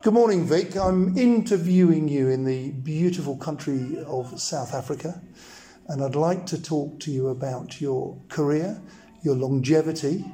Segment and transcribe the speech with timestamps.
[0.00, 0.76] Good morning, Vic.
[0.76, 5.20] I'm interviewing you in the beautiful country of South Africa,
[5.88, 8.80] and I'd like to talk to you about your career,
[9.24, 10.24] your longevity,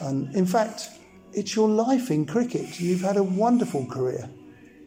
[0.00, 0.90] and in fact,
[1.32, 2.80] it's your life in cricket.
[2.80, 4.28] You've had a wonderful career.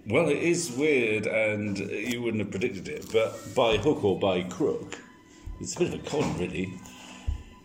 [0.05, 4.43] Well, it is weird, and you wouldn't have predicted it, but by hook or by
[4.43, 4.99] crook,
[5.61, 6.73] it's a bit of a con, really.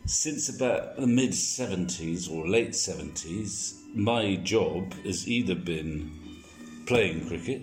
[0.05, 6.26] Since about the mid 70s or late 70s, my job has either been
[6.87, 7.63] playing cricket,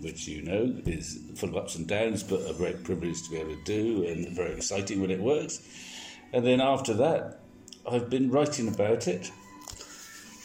[0.00, 3.38] which you know is full of ups and downs, but a great privilege to be
[3.38, 5.60] able to do and very exciting when it works.
[6.32, 7.40] And then after that,
[7.88, 9.30] I've been writing about it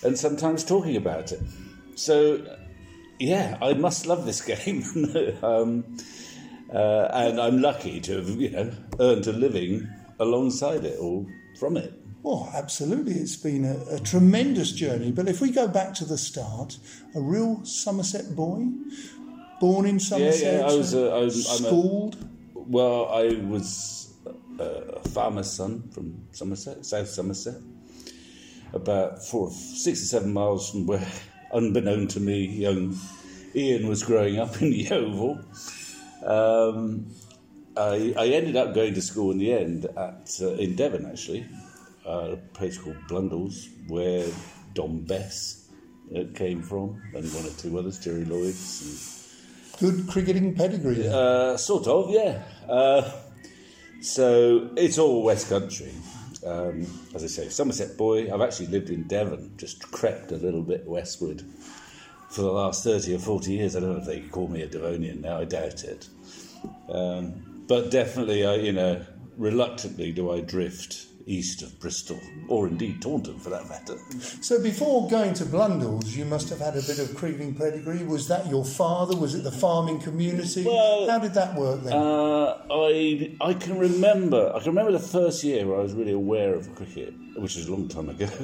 [0.03, 1.41] and sometimes talking about it.
[1.95, 2.57] So,
[3.19, 4.83] yeah, I must love this game.
[5.43, 5.97] um,
[6.73, 9.89] uh, and I'm lucky to have, you know, earned a living
[10.19, 11.25] alongside it or
[11.59, 11.98] from it.
[12.21, 13.13] Well, absolutely.
[13.13, 15.11] It's been a, a, tremendous journey.
[15.11, 16.77] But if we go back to the start,
[17.15, 18.67] a real Somerset boy,
[19.59, 20.65] born in Somerset, yeah, yeah.
[20.65, 22.15] I was, uh, I was schooled.
[22.15, 24.13] A, well, I was
[24.59, 27.55] a, a farmer's son from Somerset, South Somerset,
[28.73, 31.07] about four, six or seven miles from where,
[31.53, 32.97] unbeknown to me, young
[33.55, 35.39] Ian was growing up in Yeovil.
[36.21, 37.05] Um,
[37.77, 41.47] I, I, ended up going to school in the end at uh, in Devon actually,
[42.09, 44.25] uh, a place called Blundell's where
[44.73, 45.69] Dom Bess
[46.15, 49.15] uh, came from, and one or two others, Jerry Lloyd's.
[49.79, 51.07] Good cricketing pedigree.
[51.07, 52.43] Uh, sort of, yeah.
[52.67, 53.09] Uh,
[54.01, 55.93] so it's all West Country.
[56.45, 58.33] Um, as I say, Somerset boy.
[58.33, 61.43] I've actually lived in Devon, just crept a little bit westward
[62.29, 63.75] for the last 30 or 40 years.
[63.75, 66.07] I don't know if they call me a Devonian now, I doubt it.
[66.89, 69.05] Um, but definitely, I, you know,
[69.37, 73.97] reluctantly do I drift east of Bristol, or indeed Taunton for that matter.
[74.41, 78.03] So before going to Blundell's, you must have had a bit of cricketing pedigree.
[78.03, 79.15] Was that your father?
[79.15, 80.63] Was it the farming community?
[80.63, 81.93] Well, How did that work then?
[81.93, 86.13] Uh, I I can remember I can remember the first year where I was really
[86.13, 88.27] aware of cricket, which is a long time ago.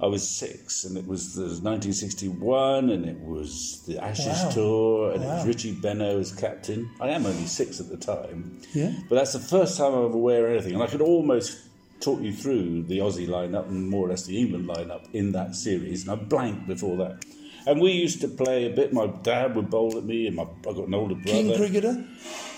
[0.00, 4.50] I was six, and it was the 1961, and it was the Ashes Wow.
[4.50, 6.88] tour, and it was Richie Benaud as captain.
[7.00, 8.92] I am only six at the time, Yeah.
[9.08, 11.58] but that's the first time I was aware of anything, and I could almost
[12.00, 15.54] talk you through the Aussie lineup and more or less the England lineup in that
[15.54, 17.24] series, and I blanked before that.
[17.66, 18.92] And we used to play a bit.
[18.92, 21.30] My dad would bowl at me, and my I got an older brother.
[21.30, 22.04] King cricketer?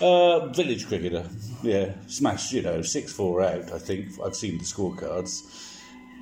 [0.00, 1.28] Uh, village cricketer,
[1.62, 3.72] yeah, smashed, you know, six four out.
[3.72, 5.68] I think I've seen the scorecards.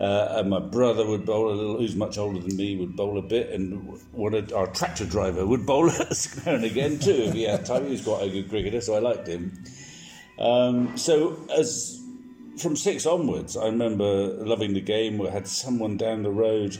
[0.00, 3.18] Uh, and my brother would bowl a little, who's much older than me, would bowl
[3.18, 7.10] a bit, and one of our tractor driver would bowl us now and again too
[7.10, 7.84] if he had time.
[7.84, 9.64] He was quite a good cricketer, so I liked him.
[10.38, 12.00] Um, so as
[12.58, 15.18] from six onwards, I remember loving the game.
[15.18, 16.76] We had someone down the road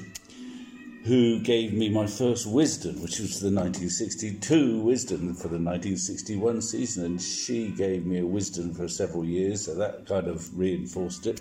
[1.05, 7.05] who gave me my first Wisden, which was the 1962 Wisden for the 1961 season,
[7.05, 11.41] and she gave me a Wisden for several years, so that kind of reinforced it.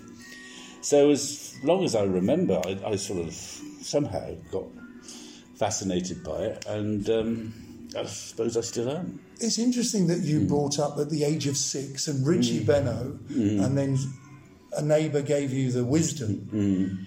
[0.80, 4.64] So as long as I remember, I, I sort of somehow got
[5.56, 7.54] fascinated by it, and um,
[7.96, 9.20] I suppose I still am.
[9.40, 10.46] It's interesting that you hmm.
[10.46, 12.70] brought up at the age of six and Richie hmm.
[12.70, 13.60] Benaud, hmm.
[13.60, 13.98] and then
[14.76, 17.06] a neighbour gave you the Wisden.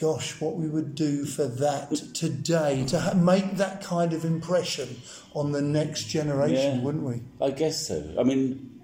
[0.00, 4.96] Gosh, what we would do for that today to ha- make that kind of impression
[5.34, 6.82] on the next generation, Yeah.
[6.82, 7.20] wouldn't we?
[7.40, 8.14] I guess so.
[8.18, 8.80] I mean,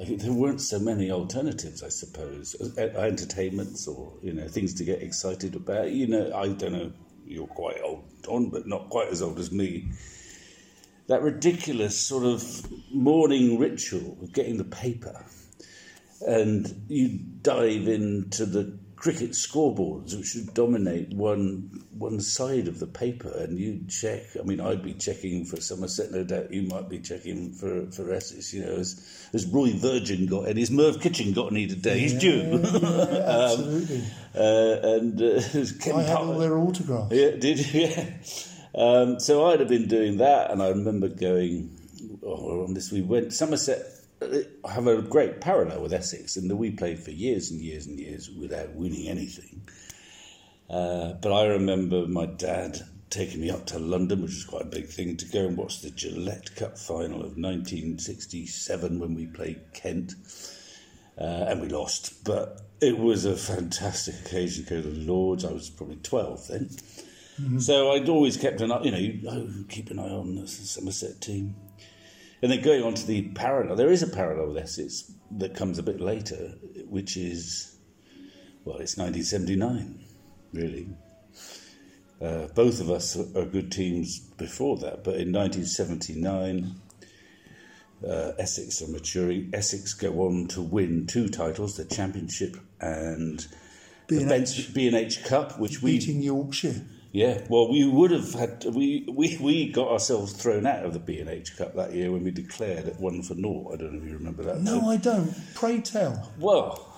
[0.00, 4.84] I, there weren't so many alternatives, I suppose, uh, entertainments or you know things to
[4.84, 5.90] get excited about.
[5.90, 6.92] You know, I don't know.
[7.26, 9.88] You're quite old, Don, but not quite as old as me.
[11.08, 15.24] That ridiculous sort of morning ritual of getting the paper,
[16.26, 22.86] and you dive into the cricket scoreboards, which would dominate one one side of the
[22.86, 24.22] paper, and you check.
[24.38, 26.52] I mean, I'd be checking for Somerset, no doubt.
[26.52, 28.54] You might be checking for for Essex.
[28.54, 30.60] You know, has, has Roy Virgin got any?
[30.60, 31.98] Has Merv Kitchen got any today?
[31.98, 32.60] He's due.
[32.62, 34.04] Absolutely.
[34.36, 37.12] uh, and uh, I had all their autographs.
[37.12, 37.88] yeah, did you?
[37.92, 38.14] Yeah.
[38.74, 41.76] Um, so I'd have been doing that, and I remember going
[42.22, 42.90] oh, on this.
[42.92, 43.84] We went Somerset.
[44.68, 47.98] Have a great parallel with Essex, in that we played for years and years and
[47.98, 49.62] years without winning anything.
[50.68, 52.80] Uh, but I remember my dad
[53.10, 55.82] taking me up to London, which was quite a big thing, to go and watch
[55.82, 60.14] the Gillette Cup final of 1967 when we played Kent
[61.18, 62.24] uh, and we lost.
[62.24, 65.44] But it was a fantastic occasion to go to the Lords.
[65.44, 66.70] I was probably 12 then.
[67.58, 70.46] So I'd always kept an eye, you know, you oh, keep an eye on the
[70.46, 71.54] Somerset team.
[72.42, 75.78] And then going on to the parallel, there is a parallel with Essex that comes
[75.78, 76.54] a bit later,
[76.88, 77.76] which is,
[78.64, 80.04] well, it's 1979,
[80.52, 80.88] really.
[82.20, 86.74] Uh, both of us are good teams before that, but in 1979,
[88.06, 89.50] uh, Essex are maturing.
[89.52, 93.46] Essex go on to win two titles, the Championship and
[94.08, 94.28] the B&H.
[94.28, 96.84] Bench- B&H Cup, which we Beating Yorkshire.
[97.12, 100.98] Yeah, well, we would have had we we, we got ourselves thrown out of the
[100.98, 103.74] B and H Cup that year when we declared at one for naught.
[103.74, 104.62] I don't know if you remember that.
[104.62, 105.34] No, I don't.
[105.54, 106.32] Pray tell.
[106.38, 106.90] Well,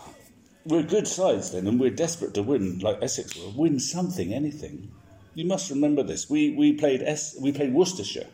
[0.64, 3.50] we're good sides then, and we're desperate to win, like Essex were.
[3.56, 4.92] Win something, anything.
[5.34, 6.30] You must remember this.
[6.30, 8.28] We we played S, we played Worcestershire,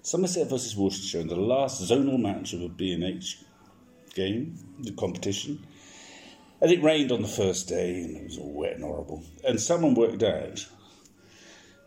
[0.00, 3.40] Somerset versus Worcestershire in the last zonal match of a B and H
[4.14, 5.66] game, the competition.
[6.62, 9.22] And it rained on the first day, and it was all wet and horrible.
[9.46, 10.66] And someone worked out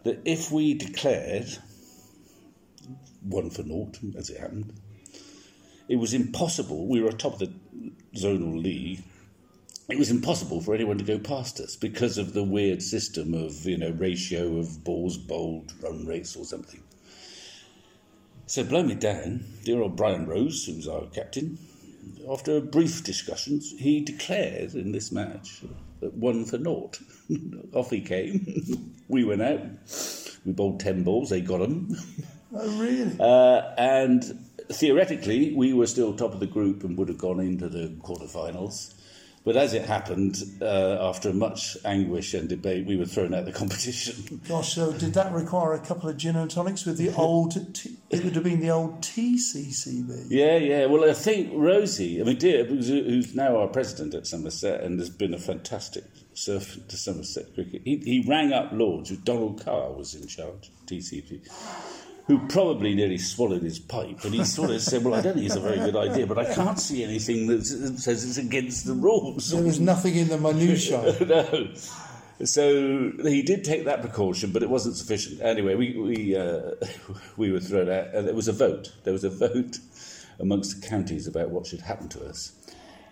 [0.07, 1.57] that if we declared
[3.21, 4.71] one for naught, as it happened,
[5.89, 6.88] it was impossible.
[6.88, 7.51] We were atop the
[8.15, 9.04] zonal league.
[9.89, 13.65] It was impossible for anyone to go past us because of the weird system of
[13.65, 16.81] you know ratio of balls bowled, run rates, or something.
[18.45, 21.57] So blow me down, dear old Brian Rose, who was our captain.
[22.31, 25.63] After a brief discussions, he declared in this match
[25.99, 26.99] one for naught.
[27.73, 28.95] Off he came.
[29.07, 29.61] we went out.
[30.45, 31.29] We bowled ten balls.
[31.29, 31.95] They got them.
[32.53, 33.15] Oh, really?
[33.19, 34.23] Uh, and
[34.69, 38.94] theoretically, we were still top of the group and would have gone into the quarterfinals.
[39.47, 43.45] But as it happened, uh, after much anguish and debate, we were thrown out of
[43.45, 44.41] the competition.
[44.45, 47.73] Gosh, so did that require a couple of gin and tonics with the old?
[47.73, 50.25] T- it would have been the old TCCB.
[50.27, 50.85] yeah, yeah.
[50.88, 55.09] Well, I think Rosie, I mean, dear, who's, now our president at Somerset and has
[55.09, 56.03] been a fantastic
[56.33, 60.71] servant to Somerset cricket, he, he rang up Lords, who Donald Carr was in charge,
[60.88, 61.47] TCP.
[62.27, 65.45] Who probably nearly swallowed his pipe, and he sort of said, "Well, I don't think
[65.45, 68.94] it's a very good idea, but I can't see anything that says it's against the
[68.94, 71.25] rules." There was nothing in the minutiae.
[71.25, 71.69] no.
[72.44, 75.41] So he did take that precaution, but it wasn't sufficient.
[75.41, 76.71] Anyway, we we uh,
[77.38, 78.91] we were thrown out, and there was a vote.
[79.06, 79.80] There was a vote
[80.39, 82.51] amongst the counties about what should happen to us,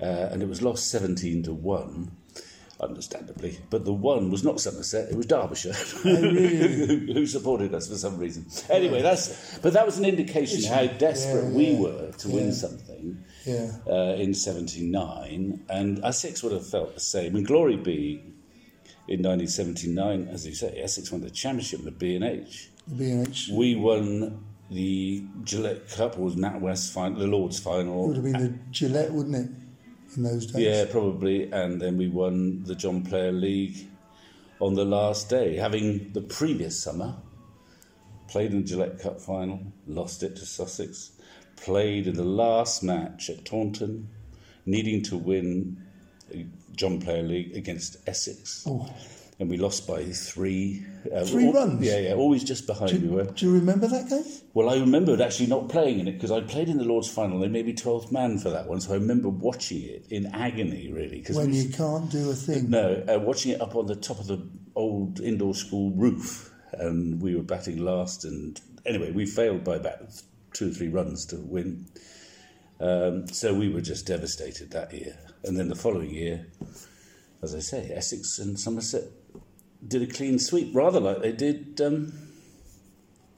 [0.02, 2.12] uh, and it was lost seventeen to one.
[2.78, 6.12] Understandably, but the one was not Somerset; it was Derbyshire, who,
[7.14, 8.46] who supported us for some reason.
[8.70, 12.52] Anyway, that's but that was an indication how desperate yeah, we yeah, were to win
[12.52, 13.72] something Yeah.
[13.88, 17.38] uh, in 79, and Essex would have felt the same.
[17.38, 18.22] And glory be,
[19.08, 22.72] in 1979, as you say, Essex won the championship in the B&H.
[22.88, 23.50] The B&H.
[23.54, 28.04] We won the Gillette Cup, or was NatWest final, the Lord's final.
[28.04, 29.50] It would have been the Gillette, wouldn't it?
[30.16, 30.62] In those days.
[30.64, 31.52] Yeah, probably.
[31.52, 33.88] And then we won the John Player League
[34.62, 37.16] on the last day, having the previous summer
[38.28, 41.12] played in the Gillette Cup final, lost it to Sussex,
[41.58, 44.10] played in the last match at Taunton,
[44.66, 45.82] needing to win
[46.76, 48.66] John Player League against Essex.
[48.68, 48.90] Oh.
[49.38, 50.86] And we lost by three.
[51.14, 51.82] Uh, Three al- runs?
[51.86, 53.26] Yeah, yeah, always just behind Do, we were.
[53.26, 54.24] do you remember that game?
[54.54, 57.40] Well, I remembered actually not playing in it because I played in the Lord's final.
[57.40, 60.90] They made me 12th man for that one, so I remember watching it in agony,
[60.92, 61.22] really.
[61.22, 62.70] Cause When we- you can't do a thing.
[62.70, 64.40] no, uh, watching it up on the top of the
[64.74, 68.24] old indoor school roof, and we were batting last.
[68.24, 70.00] And anyway, we failed by about
[70.54, 71.88] two or three runs to win.
[72.80, 75.18] Um, so we were just devastated that year.
[75.44, 76.48] And then the following year,
[77.44, 79.04] as I say, Essex and Somerset
[79.88, 82.14] did a clean sweep, rather like they did um,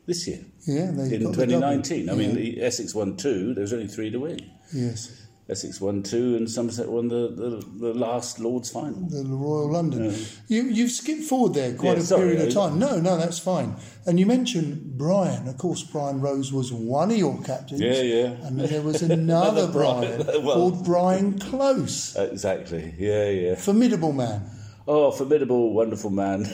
[0.05, 2.05] this year Yeah, they in got 2019.
[2.05, 2.19] double.
[2.21, 2.35] I mean, Yeah.
[2.35, 3.53] the Essex won two.
[3.53, 4.39] There was only three to win.
[4.73, 5.11] yes,
[5.49, 9.07] Essex won two, and Somerset won the, the, the last Lord's final.
[9.09, 10.13] the Royal London.
[10.49, 12.79] You you've skipped forward there quite Yeah, a sorry, period of time.
[12.79, 13.75] No, no, that's fine.
[14.05, 15.47] And you mentioned Brian.
[15.47, 17.79] Of course, Brian Rose was one of your captains.
[17.79, 18.25] Yeah, yeah.
[18.45, 20.21] And there was another Brian.
[20.21, 22.15] Brian Well- called Brian Close.
[22.17, 22.93] Exactly.
[22.97, 23.55] Yeah, yeah.
[23.55, 24.41] Formidable man.
[24.87, 26.45] Oh, formidable, wonderful man.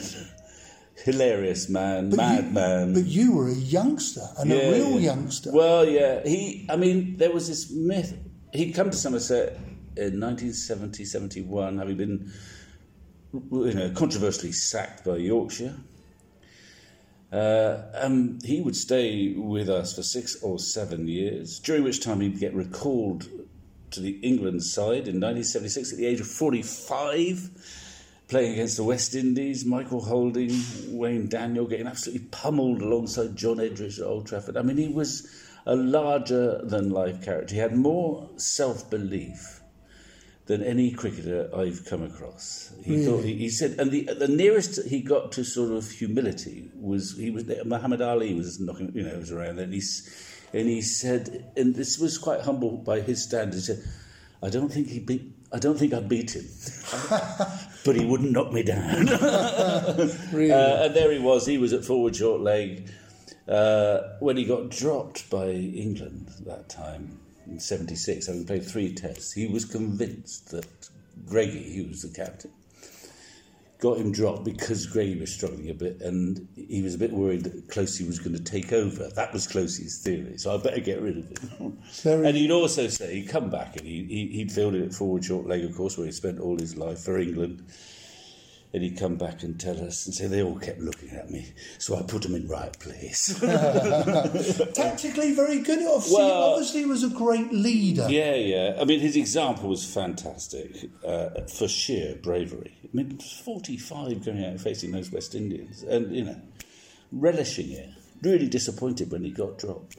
[1.04, 2.94] Hilarious man, But mad you, man.
[2.94, 5.12] But you were a youngster, and Yeah, a real yeah.
[5.12, 5.50] youngster.
[5.52, 6.22] Well, yeah.
[6.26, 8.16] He, I mean, there was this myth.
[8.52, 9.54] He'd come to Somerset
[9.96, 12.32] in 1970, 71, having been,
[13.32, 15.74] you know, controversially sacked by Yorkshire.
[17.32, 22.20] Uh, and he would stay with us for six or seven years, during which time
[22.20, 23.28] he'd get recalled
[23.90, 27.50] to the England side in 1976 at the age of 45
[28.28, 30.52] playing against the West Indies, Michael Holding,
[30.88, 34.56] Wayne Daniel getting absolutely pummeled alongside John Edrich at Old Trafford.
[34.56, 35.28] I mean, he was
[35.66, 37.54] a larger than life character.
[37.54, 39.60] He had more self belief
[40.46, 42.72] than any cricketer I've come across.
[42.84, 43.04] He hmm.
[43.04, 47.16] thought he, he said, and the the nearest he got to sort of humility was
[47.16, 50.10] he was Muhammad Ali was knocking, you know, was around, and he's
[50.52, 53.66] and he said, and this was quite humble by his standards.
[53.68, 53.84] He said,
[54.42, 56.44] "I don't think he beat." I don't think I beat him.
[57.84, 59.08] but he wouldn't knock me down.
[60.32, 60.52] Really?
[60.52, 61.46] Uh, and there he was.
[61.46, 62.88] He was at forward short leg
[63.46, 69.32] uh, when he got dropped by England that time in '76, having played three tests.
[69.32, 70.88] He was convinced that
[71.26, 72.50] Greggy, he was the captain,
[73.84, 77.44] got him dropped because Gray was struggling a bit, and he was a bit worried
[77.44, 79.10] that Closey was going to take over.
[79.10, 81.78] That was Closey's theory, so I better get rid of him.
[82.02, 85.22] Very- and he'd also say he'd come back and he, he, he'd fielded at forward
[85.22, 87.62] short leg, of course, where he spent all his life for England.
[88.74, 91.46] And he'd come back and tell us and say they all kept looking at me,
[91.78, 93.28] so I put them in right place.
[94.74, 95.78] Tactically very good.
[95.86, 98.06] Obviously, Well- obviously he was a great leader.
[98.10, 98.76] Yeah, yeah.
[98.80, 102.72] I mean, his example was fantastic uh, for sheer bravery.
[102.82, 106.36] I mean, 45 going out and facing those West Indians and, you know,
[107.12, 107.90] relishing it.
[108.22, 109.96] Really disappointed when he got dropped.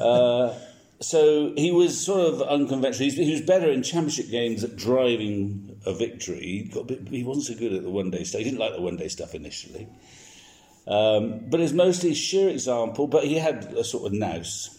[0.00, 0.54] uh,
[1.02, 3.10] so he was sort of unconventional.
[3.10, 6.70] He's- He was better in championship games at driving a victory.
[6.72, 8.38] He, bit, he wasn't so good at the one day stuff.
[8.38, 9.88] He didn't like the one day stuff initially.
[10.86, 13.06] Um, but it's mostly sheer example.
[13.06, 14.78] But he had a sort of nous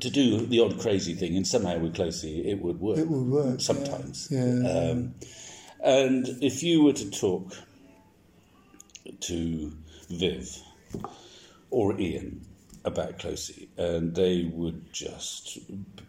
[0.00, 2.98] to do the odd crazy thing, and somehow with Closey it would work.
[2.98, 3.56] It would work, yeah.
[3.58, 4.28] sometimes.
[4.30, 4.40] Yeah.
[4.68, 5.14] Um,
[5.82, 7.52] and if you were to talk
[9.20, 9.72] to
[10.10, 10.58] Viv
[11.70, 12.45] or Ian
[12.86, 15.58] about Closey, and they would just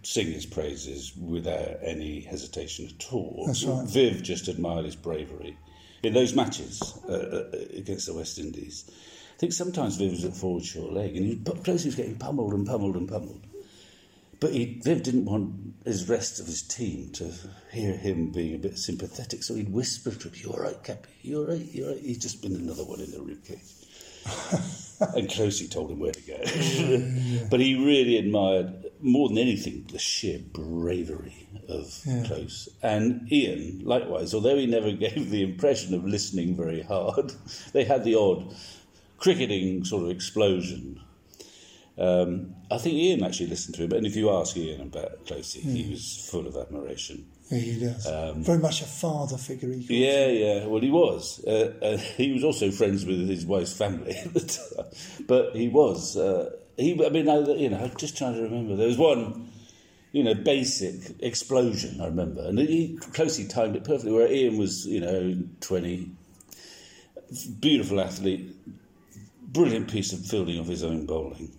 [0.03, 3.43] sing his praises without any hesitation at all.
[3.47, 3.85] That's right.
[3.85, 5.57] Viv just admired his bravery
[6.03, 8.89] in those matches uh, uh, against the West Indies.
[8.89, 12.53] I think sometimes Viv was at forward short leg, and he, Closey was getting pummeled
[12.53, 13.45] and pummeled and pummeled.
[14.39, 17.33] But he, Viv didn't want his rest of his team to
[17.71, 21.09] hear him being a bit sympathetic, so he'd whisper to him, "You all right, Cappy?
[21.23, 21.73] You all right?
[21.73, 23.76] You all right?" He's just been another one in the ribcage.
[25.15, 26.37] and Closey told him where to go.
[27.49, 32.23] but he really admired, more than anything, the sheer bravery of Yeah.
[32.25, 32.69] Close.
[32.81, 37.33] And Ian, likewise, although he never gave the impression of listening very hard,
[37.73, 38.55] they had the odd
[39.17, 41.01] cricketing sort of explosion.
[41.97, 45.61] Um, I think Ian actually listened to him, and if you ask Ian about Closey,
[45.61, 47.25] he was full of admiration.
[47.49, 48.05] Yeah, he does.
[48.43, 49.69] very much a father figure.
[49.69, 50.65] He Um, Yeah, yeah.
[50.65, 51.43] Well, he was.
[51.45, 54.85] Uh, uh, he was also friends with his wife's family at the time.
[55.27, 56.17] But he was.
[56.17, 56.93] Uh, he.
[57.05, 58.75] I mean, I, you know, I'm just trying to remember.
[58.75, 59.49] There was one,
[60.11, 62.01] you know, basic explosion.
[62.01, 64.11] I remember, and he closely timed it perfectly.
[64.11, 66.11] Where Ian was, you know, twenty,
[67.61, 68.55] beautiful athlete,
[69.41, 71.51] brilliant piece of fielding of his own bowling,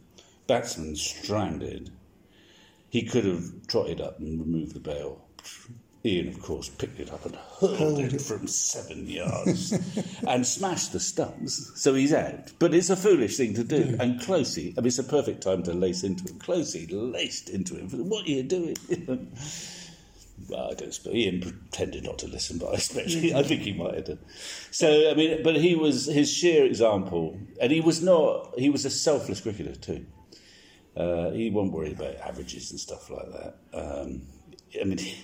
[0.47, 1.91] batsman stranded.
[2.91, 5.28] He could have trotted up and removed the bail.
[6.05, 9.73] Ian, of course, picked it up and hurled it from seven yards
[10.29, 11.73] and smashed the stumps.
[11.75, 12.53] So he's out.
[12.59, 13.97] But it's a foolish thing to do.
[13.99, 16.39] And Closey, I mean, it's a perfect time to lace into him.
[16.39, 17.89] Closey laced into him.
[18.09, 18.77] What are you doing?
[20.49, 23.73] Well, I don't suppose Ian pretended not to listen, but I expect I think he
[23.73, 24.19] might have done.
[24.71, 28.57] So I mean, but he was his sheer example, and he was not.
[28.57, 30.07] He was a selfless cricketer too.
[30.97, 33.57] Uh, he wasn't worried about averages and stuff like that.
[33.75, 34.23] Um,
[34.81, 35.17] I mean, he,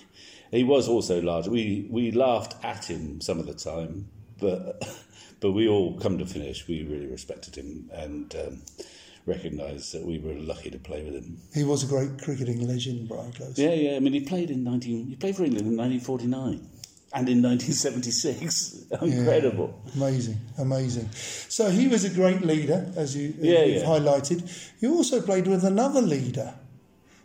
[0.55, 1.47] he was also large.
[1.47, 4.07] We we laughed at him some of the time,
[4.39, 4.87] but
[5.39, 6.67] but we all come to finish.
[6.67, 8.61] We really respected him and um,
[9.25, 11.37] recognised that we were lucky to play with him.
[11.53, 13.57] He was a great cricketing legend, Brian Close.
[13.57, 13.95] Yeah, yeah.
[13.95, 15.07] I mean, he played in nineteen.
[15.07, 16.67] He played for England in nineteen forty nine
[17.13, 18.85] and in nineteen seventy six.
[19.01, 19.73] Incredible.
[19.95, 21.09] Amazing, amazing.
[21.11, 23.87] So he was a great leader, as you, Yeah, you've yeah.
[23.87, 24.71] highlighted.
[24.79, 26.53] You also played with another leader.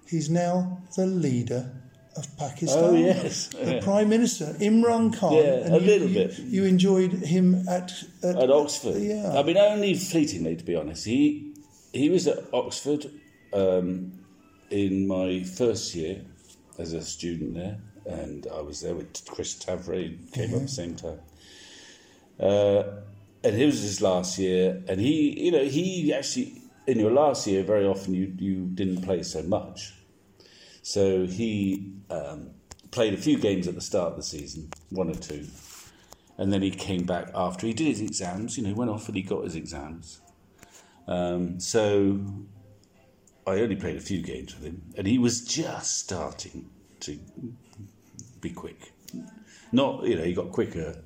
[0.07, 1.71] He's now the leader
[2.21, 2.85] of Pakistan.
[2.85, 3.49] Oh, yes.
[3.49, 3.81] The Yeah.
[3.83, 5.33] Prime Minister, Imran Khan.
[5.35, 6.39] Yeah, a you, little bit.
[6.39, 9.01] You enjoyed him at, at, at Oxford.
[9.01, 9.39] Yeah.
[9.39, 11.05] I mean, only fleetingly, to be honest.
[11.05, 11.55] He
[11.93, 13.03] he was at Oxford
[13.53, 14.13] um,
[14.71, 16.23] in my first year
[16.79, 20.69] as a student there, and I was there with Chris Tavaré, came up at the
[20.69, 21.21] same time.
[22.39, 22.83] Uh,
[23.43, 27.47] and it was his last year, and he, you know, he actually in your last
[27.47, 29.95] year, very often you you didn't play so much,
[30.91, 32.51] so he um,
[32.91, 35.47] played a few games at the start of the season, one or two,
[36.37, 38.57] and then he came back after he did his exams.
[38.57, 40.21] You know, he went off and he got his exams.
[41.07, 42.19] Um, so
[43.47, 46.69] I only played a few games with him, and he was just starting
[47.01, 47.21] to
[48.41, 48.93] be quick.
[49.71, 50.97] Not, you know, he got quicker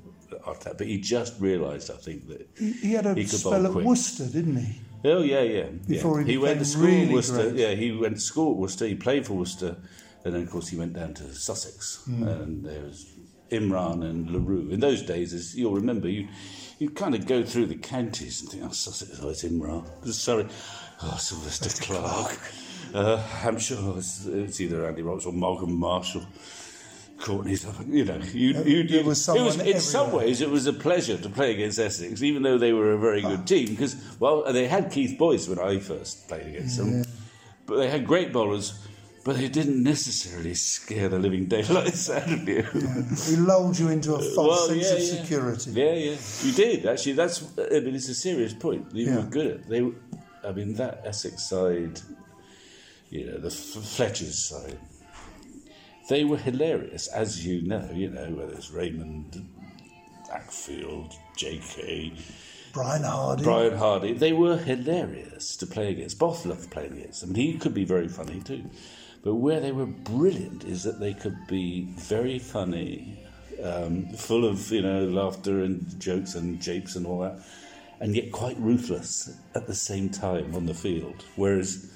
[0.46, 2.48] after that, but he just realised, I think, that.
[2.58, 3.84] he, had a He spell at quick.
[3.84, 4.80] Worcester, didn't he?
[5.04, 5.66] Oh yeah, yeah.
[5.86, 6.26] Before yeah.
[6.26, 7.50] he he went to school really Worcester.
[7.50, 7.54] great.
[7.56, 8.86] Yeah, he went to school at Worcester.
[8.86, 9.76] He played for Worcester,
[10.24, 12.22] and then of course he went down to Sussex, Hmm.
[12.22, 13.06] and there was
[13.50, 14.70] Imran and Le Roux.
[14.70, 16.28] In those days, as you'll remember, you
[16.78, 19.84] you kind of go through the counties and think, oh, Sussex, oh, it's Imran.
[20.12, 20.46] Sorry,
[21.02, 22.38] oh, Sylvester Clarke.
[22.92, 26.24] Uh, Hampshire, oh, it's, it's either Andy Roberts or Malcolm Marshall.
[27.18, 30.50] Courtney's, up you know, you, you, you, there was it was, in some ways it
[30.50, 33.44] was a pleasure to play against Essex, even though they were a very good ah.
[33.44, 33.68] team.
[33.68, 37.04] Because well, they had Keith Boyce when I first played against them,
[37.66, 38.86] but they had great bowlers,
[39.24, 42.62] but they didn't necessarily scare the living daylights out of you.
[43.26, 45.22] He lulled you into a false Well, sense yeah, of yeah.
[45.22, 45.70] security.
[45.70, 47.12] Yeah, yeah, you did actually.
[47.12, 48.92] That's I mean, it's a serious point.
[48.92, 49.16] You Yeah.
[49.16, 49.46] were good.
[49.60, 49.92] At, they.
[50.46, 52.00] I mean, that Essex side,
[53.08, 54.78] you know, the F- Fletcher's side,
[56.08, 57.88] they were hilarious, as you know.
[57.92, 59.46] You know, whether it's Raymond,
[60.30, 62.12] Acfield, J.K.,
[62.74, 63.44] Brian Hardy.
[63.44, 66.18] Brian Hardy, they were hilarious to play against.
[66.18, 68.68] Both loved playing against them, and he could be very funny too.
[69.22, 73.16] But where they were brilliant is that they could be very funny,
[73.62, 77.38] um, full of you know laughter and jokes and japes and all that,
[78.00, 81.24] and yet quite ruthless at the same time on the field.
[81.36, 81.88] Whereas,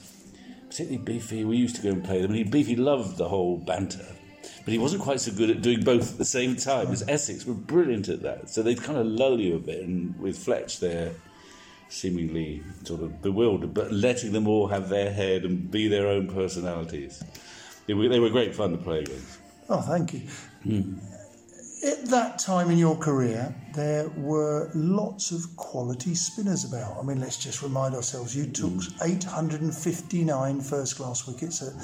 [0.69, 3.57] particularly Beefy, we used to go and play them, and he, Beefy loved the whole
[3.59, 4.07] banter.
[4.65, 7.47] But he wasn't quite so good at doing both at the same time as Essex
[7.47, 8.51] were brilliant at that.
[8.51, 11.13] So they'd kind of lull you a bit, and with Fletch, they're
[11.89, 16.29] seemingly sort of bewildered, but letting them all have their head and be their own
[16.29, 17.23] personalities.
[17.87, 19.39] They were, they were great fun to play against.
[19.71, 20.21] Oh, thank you.
[20.63, 20.99] Hmm.
[21.85, 26.99] At that time in your career, there were lots of quality spinners about.
[26.99, 29.03] I mean, let's just remind ourselves you took Hmm.
[29.03, 31.75] 859 first class wickets at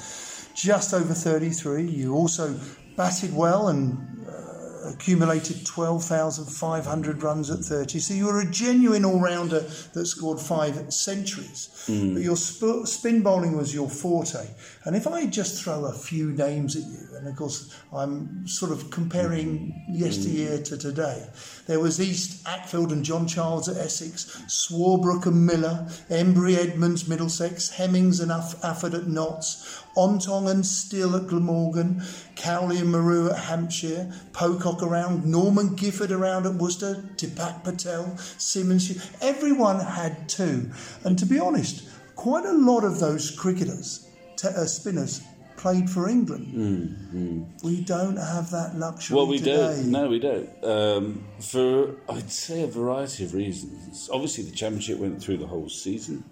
[0.55, 1.83] just over 33.
[1.87, 2.59] You also
[2.97, 4.54] batted well and uh,
[4.87, 7.99] accumulated 12,500 runs at 30.
[7.99, 11.69] So you were a genuine all rounder that scored five centuries.
[11.85, 12.13] Hmm.
[12.13, 14.47] But your sp- spin bowling was your forte.
[14.83, 18.71] And if I just throw a few names at you, and of course I'm sort
[18.71, 19.93] of comparing hmm.
[19.93, 21.27] yesteryear to today,
[21.67, 27.71] there was East, Acfield and John Childs at Essex, Swarbrook and Miller, Emburey Edmonds, Middlesex,
[27.71, 32.03] Hemmings and Aff- Afford at Notts, Ontong and Still at Glamorgan,
[32.35, 38.91] Cowley and Maru at Hampshire, Pocock around, Norman Gifford around at Worcester, Dipak Patel, Simmons.
[39.21, 40.69] Everyone had two.
[41.03, 45.21] And to be honest, quite a lot of those cricketers, t- uh, spinners,
[45.57, 47.55] played for England.
[47.63, 49.55] We don't have that luxury Mm, Well, we today.
[49.55, 49.91] don't.
[49.91, 50.49] No, we don't.
[50.63, 54.09] Um, for I'd say a variety of reasons.
[54.11, 56.23] Obviously, the championship went through the whole season,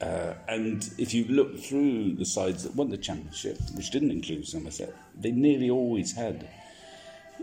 [0.00, 4.46] uh, and if you look through the sides that won the championship, which didn't include
[4.46, 6.48] Somerset, they nearly always had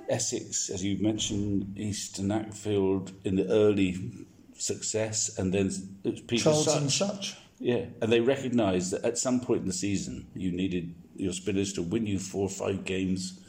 [0.10, 5.68] Essex, as you mentioned, East and Acfield in the early success, and then
[6.04, 7.32] it was Peter Childs and Such.
[7.32, 7.38] such.
[7.60, 11.74] Yeah, and they recognised that at some point in the season, you needed your spinners
[11.74, 13.40] to win you four or five games,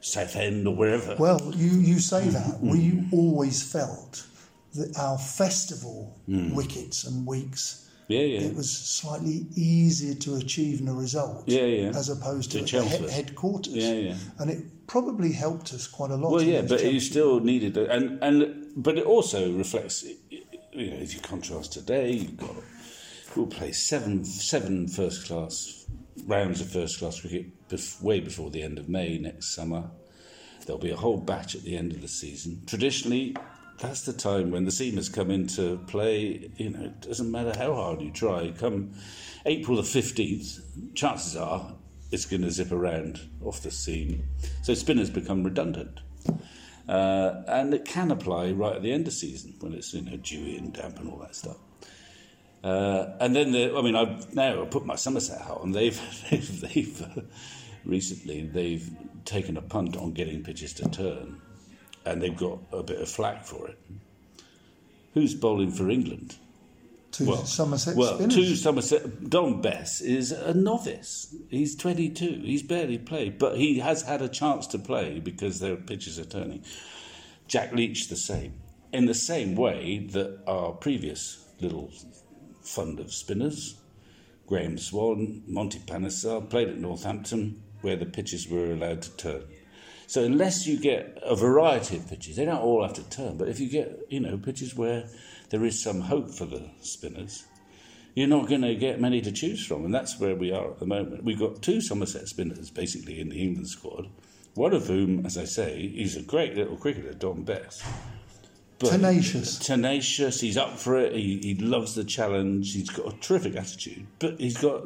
[0.00, 1.16] Southend or wherever.
[1.18, 2.60] Well, you, you say that.
[2.60, 4.24] We always felt
[4.74, 8.40] that our festival wickets and weeks, yeah, yeah.
[8.40, 11.88] it was slightly easier to achieve in a result Yeah, yeah.
[11.90, 13.74] as opposed to, To he- headquarters.
[13.74, 14.16] Yeah, yeah.
[14.38, 16.32] And it probably helped us quite a lot.
[16.32, 20.04] Well, yeah, but you still needed it, and and but it also reflects.
[20.72, 22.54] You know, if you contrast today, you've got
[23.36, 25.86] we'll play seven seven first class
[26.26, 29.90] rounds of first class cricket bef- way before the end of May next summer.
[30.66, 32.62] There'll be a whole batch at the end of the season.
[32.66, 33.34] Traditionally,
[33.78, 36.50] that's the time when the seamers come into play.
[36.56, 38.52] You know, it doesn't matter how hard you try.
[38.52, 38.92] Come
[39.46, 40.60] April the fifteenth,
[40.94, 41.74] chances are
[42.10, 44.24] it's going to zip around off the seam.
[44.62, 46.00] So spinners become redundant.
[46.88, 50.16] Uh, and it can apply right at the end of season when it's you know
[50.16, 51.58] dewy and damp and all that stuff.
[52.64, 55.72] Uh, and then the, I mean I've now put my Somerset hat on.
[55.72, 57.20] They've they've, they've uh,
[57.84, 58.90] recently they've
[59.26, 61.42] taken a punt on getting pitches to turn,
[62.08, 63.78] and they've got a bit of flack for it.
[65.14, 66.36] Who's bowling for England?
[67.10, 68.34] Two Somerset well, spinners.
[68.34, 69.30] two Somerset.
[69.30, 71.34] Dom Bess is a novice.
[71.48, 72.42] He's 22.
[72.44, 76.24] He's barely played, but he has had a chance to play because their pitches are
[76.24, 76.64] turning.
[77.46, 78.54] Jack Leach the same.
[78.92, 81.90] In the same way that our previous little
[82.60, 83.80] fund of spinners,
[84.46, 89.42] Graeme Swann, Monty Panesar, played at Northampton, where the pitches were allowed to turn.
[90.08, 93.36] So unless you get a variety of pitches, they don't all have to turn.
[93.36, 95.04] But if you get, you know, pitches where
[95.50, 97.44] there is some hope for the spinners,
[98.14, 100.78] you're not going to get many to choose from, and that's where we are at
[100.78, 101.24] the moment.
[101.24, 104.08] We've got two Somerset spinners basically in the England squad.
[104.54, 107.84] One of whom, as I say, he's a great little cricketer, Dom Bess.
[108.78, 109.58] But Tenacious.
[109.58, 110.40] tenacious.
[110.40, 111.12] He's up for it.
[111.12, 112.72] He, he loves the challenge.
[112.72, 114.84] He's got a terrific attitude, but he's got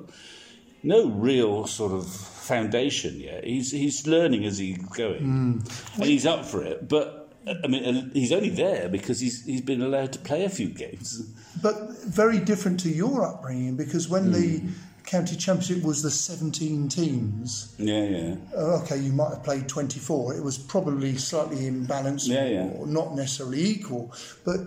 [0.83, 3.45] no real sort of foundation yet.
[3.45, 5.65] He's he's learning as he's going,
[5.95, 6.89] and he's up for it.
[6.89, 7.33] But
[7.65, 11.21] I mean, he's only there because he's he's been allowed to play a few games.
[11.63, 14.63] But very different to your upbringing because when the
[15.05, 17.75] county championship was the 17 teams.
[17.79, 18.35] Yeah, yeah.
[18.57, 20.35] Uh, okay, you might have played 24.
[20.37, 22.71] It was probably slightly imbalanced Yeah, yeah.
[22.79, 24.15] or not necessarily equal.
[24.45, 24.61] But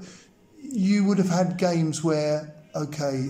[0.61, 3.29] you would have had games where, okay,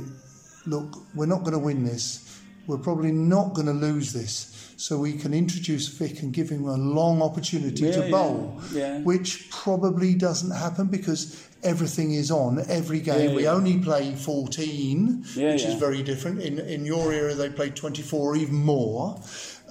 [0.65, 2.21] look, we're not going to win this.
[2.67, 4.51] We're probably not going to lose this.
[4.77, 8.99] So we can introduce Vic and give him a long opportunity Yeah, to bowl, yeah.
[8.99, 13.29] which probably doesn't happen because everything is on every game.
[13.29, 13.51] Yeah, we yeah.
[13.53, 16.41] only play 14, Yeah, which is very different.
[16.41, 19.17] In, in your era, they played 24 or even more.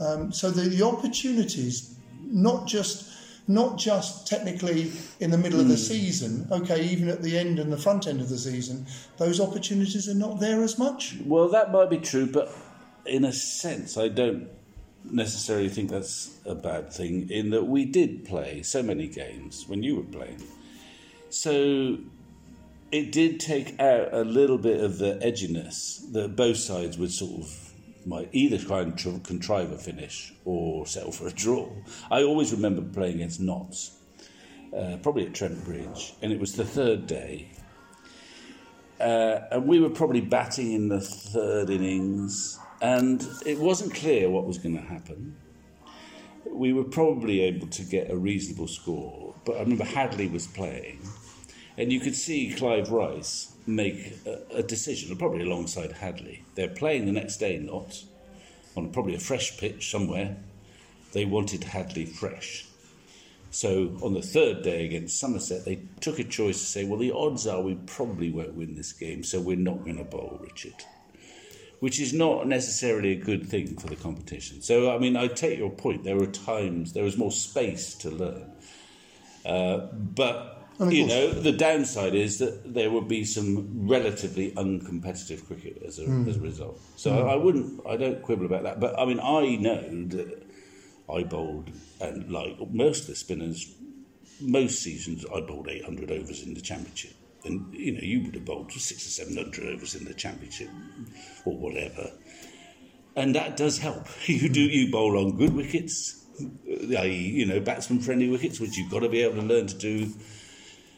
[0.01, 3.11] Um, so the, the opportunities, not just
[3.47, 5.73] not just technically in the middle of Hmm.
[5.73, 8.87] the season, okay, even at the end and the front end of the season,
[9.19, 11.17] those opportunities are not there as much.
[11.27, 12.51] Well, that might be true, but
[13.07, 14.49] in a sense, I don't
[15.05, 17.29] necessarily think that's a bad thing.
[17.31, 20.43] In that we did play so many games when you were playing,
[21.31, 21.99] so
[22.93, 27.43] it did take out a little bit of the edginess that both sides would sort
[27.43, 27.73] of
[28.07, 31.69] might either try and tr- contrive a finish or settle for a draw.
[32.11, 33.97] I always remember playing against Notts,
[34.77, 37.51] uh, probably at Trent Bridge, and it was the third day.
[39.01, 44.45] Uh, and we were probably batting in the third innings, and it wasn't clear what
[44.45, 45.35] was going to happen.
[46.47, 51.01] We were probably able to get a reasonable score, but I remember Hadlee was playing,
[51.79, 56.43] and you could see Clive Rice make a, a decision, probably alongside Hadlee.
[56.57, 58.05] They're playing the next day, not
[58.77, 60.37] on probably a fresh pitch somewhere.
[61.13, 62.67] They wanted Hadlee fresh.
[63.51, 67.13] So on the third day against Somerset, they took a choice to say, well, the
[67.13, 70.75] odds are we probably won't win this game, so we're not going to bowl Richard.
[71.85, 74.63] Which is not necessarily a good thing for the competition.
[74.63, 76.03] So, I mean, I take your point.
[76.05, 78.47] There were times, there was more space to learn.
[79.45, 79.79] Uh,
[80.23, 80.37] but,
[80.89, 86.05] you know, the downside is that there would be some relatively uncompetitive cricket as a,
[86.07, 86.27] Hmm.
[86.27, 86.81] as a result.
[86.97, 88.81] So I wouldn't, I don't quibble about that.
[88.81, 89.83] But, I mean, I know
[90.17, 90.43] that
[91.17, 91.71] I bowled,
[92.01, 93.61] and like most of the spinners,
[94.41, 97.13] most seasons I bowled 800 overs in the championship.
[97.45, 100.71] And, you know, you would have bowled six or 700 overs in the championship
[101.45, 102.11] or whatever.
[103.17, 104.07] And that does help.
[104.27, 108.91] You do, you bowl on good wickets, i.e., you know, batsman friendly wickets, which you've
[108.91, 110.13] got to be able to learn to do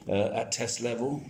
[0.09, 1.22] uh, at test level.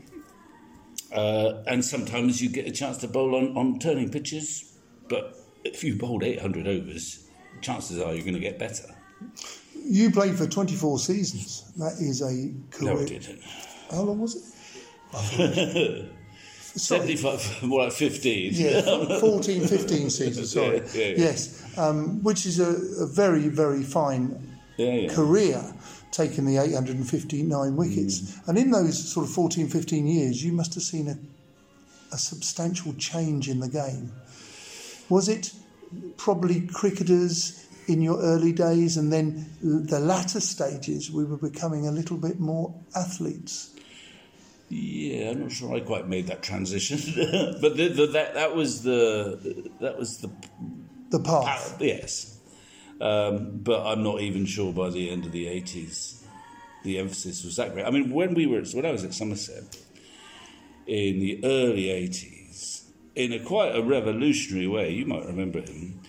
[1.13, 4.77] Uh, and sometimes you get a chance to bowl on, on turning pitches,
[5.09, 7.27] but if you bowled 800 overs,
[7.61, 8.95] chances are you're going to get better.
[9.75, 11.73] You played for 24 seasons.
[11.77, 12.95] That is a career.
[12.95, 13.41] No, I didn't.
[13.91, 14.43] How long was it?
[16.77, 17.07] Sorry.
[17.07, 18.53] 75, more like 15.
[18.55, 20.77] Yeah, 14, 15 seasons, sorry.
[20.77, 21.15] Yeah, yeah, yeah.
[21.17, 25.63] Yes, um, which is a, a very, very fine career,
[26.11, 28.21] taking the 859 wickets.
[28.21, 28.49] Mm.
[28.49, 31.19] And in those sort of 14, 15 years, you must have seen a,
[32.13, 34.13] a substantial change in the game.
[35.09, 35.53] Was it
[36.19, 41.91] probably cricketers in your early days and then the latter stages we were becoming a
[41.91, 43.76] little bit more athletes?
[44.69, 46.99] Yeah, I'm not sure I quite made that transition,
[47.61, 50.31] but the, the, that that was the that was the
[51.11, 51.77] The path.
[51.81, 52.41] yes,
[53.01, 56.25] um, but I'm not even sure by the end of the 80s
[56.83, 57.85] the emphasis was that great.
[57.87, 59.77] I mean, when we were when I was at Somerset
[60.87, 66.01] in the early 80s, in a quite a revolutionary way, you might remember him.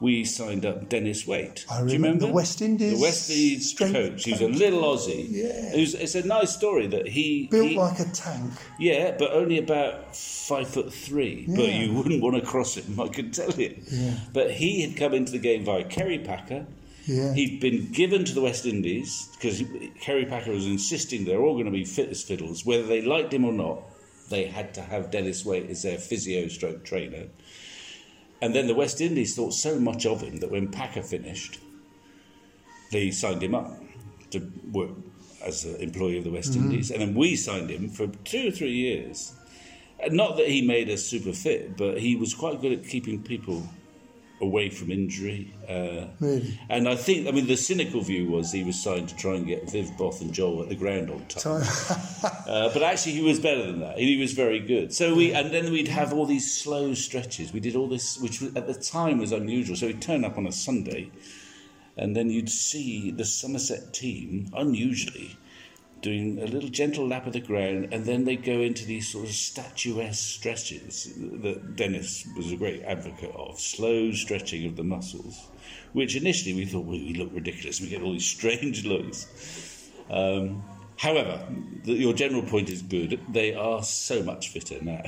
[0.00, 1.66] We signed up Dennis Waight.
[1.70, 4.24] I Do you remember remember the West Indies The West Indies coach.
[4.24, 5.26] He was a little Aussie.
[5.28, 5.74] Yeah.
[5.74, 8.50] It was, it's a nice story that he Built he- like a tank.
[8.78, 11.44] yeah, but only about five foot three.
[11.46, 11.56] Yeah.
[11.56, 13.76] But you wouldn't want to cross him, I can tell you.
[13.90, 14.14] Yeah.
[14.32, 16.66] But he had come into the game via Kerry Packer.
[17.04, 17.34] Yeah.
[17.34, 19.62] He'd been given to the West Indies because
[20.00, 23.32] Kerry Packer was insisting they're all going to be fit as fiddles, whether they liked
[23.34, 23.82] him or not.
[24.30, 27.24] They had to have Dennis Waight as their physio stroke trainer.
[28.42, 31.60] And then the West Indies thought so much of him that when Packer finished,
[32.90, 33.78] they signed him up
[34.30, 34.90] to work
[35.44, 36.70] as an employee of the West mm-hmm.
[36.70, 36.90] Indies.
[36.90, 39.32] And then we signed him for two or three years.
[40.08, 43.68] Not that he made us super fit, but he was quite good at keeping people
[44.40, 45.52] away from injury.
[45.68, 46.58] Uh, Really?
[46.68, 49.46] and I think, I mean, the cynical view was he was signed to try and
[49.46, 51.62] get Viv, Both, and Joel at the ground on time.
[52.50, 53.96] Uh, but actually, he was better than that.
[53.96, 54.92] He was very good.
[54.92, 57.52] So we, and then we'd have all these slow stretches.
[57.52, 59.76] We did all this, which was, at the time was unusual.
[59.76, 61.12] So we'd turn up on a Sunday,
[61.96, 65.36] and then you'd see the Somerset team, unusually,
[66.02, 69.26] doing a little gentle lap of the ground, and then they go into these sort
[69.26, 75.48] of statuesque stretches that Dennis was a great advocate of, slow stretching of the muscles,
[75.92, 77.80] which initially we thought well, we look ridiculous.
[77.80, 79.90] We get all these strange looks.
[80.08, 80.62] Um,
[80.96, 81.46] however,
[81.84, 83.20] the, your general point is good.
[83.28, 85.02] They are so much fitter now.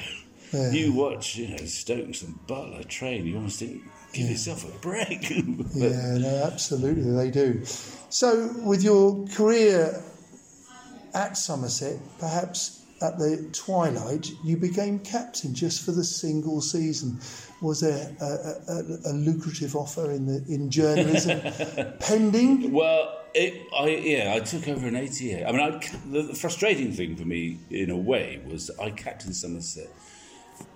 [0.52, 0.70] Yeah.
[0.70, 3.26] You watch, you know, Stokes and Buttler train.
[3.26, 5.30] You almost think, give yourself a break.
[5.74, 7.64] Yeah, no, absolutely, they do.
[8.10, 10.02] So, with your career
[11.14, 17.18] at Somerset, perhaps at the twilight, you became captain just for the single season.
[17.60, 21.40] Was there a, a, a, lucrative offer in the in journalism
[22.00, 22.72] pending?
[22.72, 25.44] Well, it, I yeah, I took over in '88.
[25.44, 25.70] I mean, I,
[26.10, 29.88] the, the frustrating thing for me, in a way, was I captained Somerset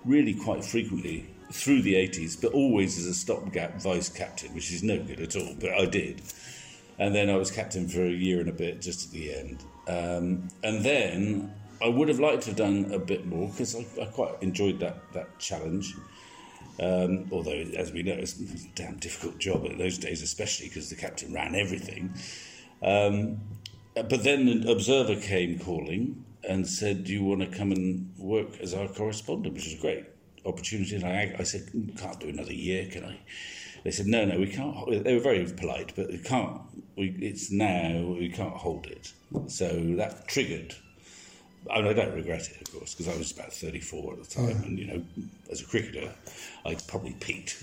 [0.05, 4.83] really quite frequently through the '80s, but always as a stopgap vice captain, which is
[4.83, 5.55] no good at all.
[5.59, 6.21] But I did,
[6.99, 9.63] and then I was captain for a year and a bit, just at the end,
[9.87, 11.53] um, and then.
[11.79, 14.79] I would have liked to have done a bit more because I, I quite enjoyed
[14.79, 15.93] that, that challenge.
[16.79, 20.89] Um, although, as we know, it's a damn difficult job in those days, especially because
[20.89, 22.13] the captain ran everything.
[22.83, 23.41] Um,
[23.95, 28.59] but then an observer came calling and said, Do you want to come and work
[28.61, 29.55] as our correspondent?
[29.55, 30.05] Which was a great
[30.45, 30.95] opportunity.
[30.95, 31.63] And I, I said,
[31.97, 33.19] Can't do another year, can I?
[33.83, 35.03] They said, No, no, we can't.
[35.03, 36.61] They were very polite, but we can't.
[36.95, 39.13] We, it's now, we can't hold it.
[39.47, 40.75] So that triggered
[41.69, 44.29] I, mean, I don't regret it, of course, because I was about 34 at the
[44.35, 45.03] time, and you know,
[45.51, 46.09] as a cricketer,
[46.65, 47.61] I probably peaked.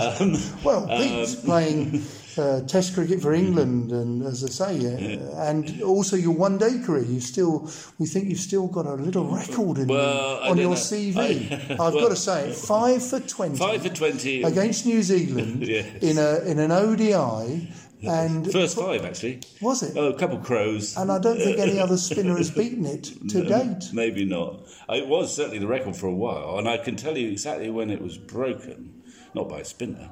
[0.00, 2.02] Um, Well, Pete's playing
[2.38, 7.04] uh, Test cricket for England, and as I say, uh, and also your one-day career.
[7.04, 10.74] You still, we think you've still got a little record in Well, on your know.
[10.76, 11.18] CV.
[11.52, 14.44] I- I've well- got to say, it, five for twenty Five for 20.
[14.44, 16.02] against New Zealand Yes.
[16.02, 17.68] in a in an ODI,
[18.08, 19.40] and First five, actually.
[19.60, 19.96] was it?
[19.96, 20.96] Oh, a couple of crows.
[20.96, 23.90] And I don't think any other spinner has beaten it to date.
[23.92, 24.60] Maybe not.
[24.88, 27.70] Uh, it was certainly the record for a while, and I can tell you exactly
[27.70, 29.02] when it was broken.
[29.34, 30.10] Not by a spinner.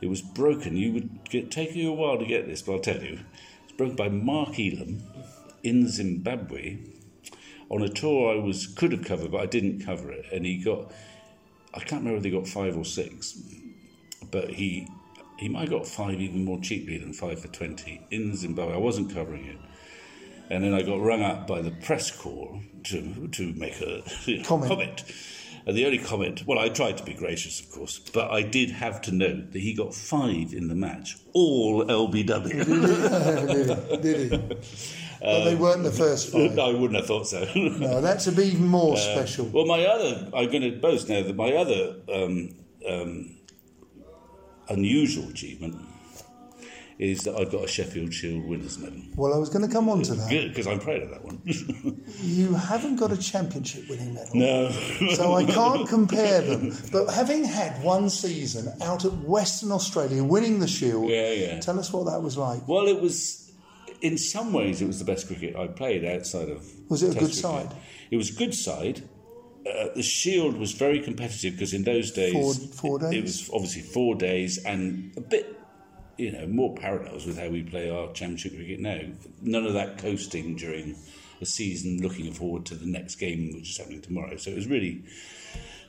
[0.00, 0.76] It was broken.
[0.76, 3.20] You would get take you a while to get this, but I'll tell you.
[3.64, 5.00] It's broken by Mark Ealham
[5.62, 6.78] in Zimbabwe
[7.70, 10.26] on a tour I was could have covered, but I didn't cover it.
[10.32, 10.92] And he got
[11.74, 13.38] I can't remember if he got five or six,
[14.30, 14.88] but he
[15.38, 18.74] he might got five even more cheaply than five for twenty in Zimbabwe.
[18.74, 19.58] I wasn't covering it.
[20.50, 24.38] And then I got rung up by the press corps to to make a you
[24.42, 24.68] know, Comment.
[24.70, 25.04] comment.
[25.66, 28.70] And the only comment, well, I tried to be gracious, of course, but I did
[28.70, 32.64] have to note that he got five in the match, all LBW.
[34.02, 34.28] did he?
[34.28, 34.36] Did he?
[35.20, 36.58] But they weren't the first five.
[36.58, 37.46] I wouldn't have thought so.
[37.54, 39.44] No, that's even more special.
[39.46, 42.54] well, my other, I'm going to boast now that my other um,
[42.88, 43.36] um,
[44.70, 45.76] unusual achievement
[46.98, 49.00] is that I've got a Sheffield Shield winners medal.
[49.14, 50.28] Well, I was going to come on to that.
[50.28, 51.40] Good, because I'm proud of that one.
[52.20, 54.34] You haven't got a championship winning medal.
[54.34, 54.70] no.
[55.14, 56.72] So I can't compare them.
[56.90, 61.60] But having had one season out at Western Australia winning the Shield, Yeah, yeah.
[61.60, 62.66] tell us what that was like.
[62.66, 63.52] Well, it was,
[64.00, 66.66] in some ways, it was the best cricket I played outside of.
[66.90, 67.36] Was it a good cricket.
[67.36, 67.70] side?
[68.10, 69.02] It was a good side.
[69.68, 73.14] Uh, the Shield was very competitive because in those days, Four- four it- days?
[73.18, 75.56] It was obviously four days and a bit,
[76.16, 79.00] you know, more parallels with how we play our Championship cricket now.
[79.42, 80.96] None of that coasting during
[81.40, 84.36] a season, looking forward to the next game, which is happening tomorrow.
[84.36, 85.02] So it was really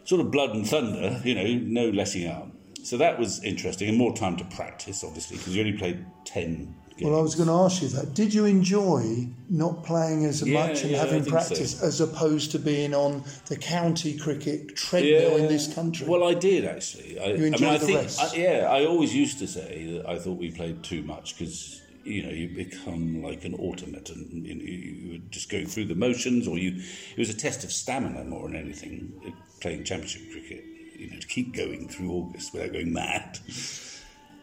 [0.03, 2.51] sort of blood and thunder, you know, no letting up.
[2.83, 6.55] So that was interesting and more time to practice, obviously, because you only played 10
[6.55, 6.75] games.
[7.01, 8.13] Well, I was going to ask you that.
[8.13, 11.85] Did you enjoy not playing as Yeah, much and yeah, having practice so.
[11.87, 16.07] as opposed to being on the county cricket treadmill in this country?
[16.07, 17.19] Well, I did actually.
[17.19, 18.19] I, You I mean, enjoyed I the think, rest?
[18.21, 21.81] I, yeah, I always used to say that I thought we played too much because
[22.03, 24.29] you know you become like an automaton.
[24.31, 26.81] You, know, you, you were just going through the motions, or you.
[27.15, 29.13] It was a test of stamina more than anything.
[29.25, 29.31] uh,
[29.61, 30.63] Playing championship cricket,
[30.97, 33.37] you know, to keep going through August without going mad.